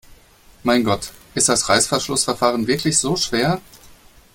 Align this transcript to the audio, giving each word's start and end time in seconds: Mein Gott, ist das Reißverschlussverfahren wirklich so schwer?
Mein 0.63 0.83
Gott, 0.83 1.11
ist 1.35 1.47
das 1.47 1.69
Reißverschlussverfahren 1.69 2.65
wirklich 2.65 2.97
so 2.97 3.15
schwer? 3.15 3.61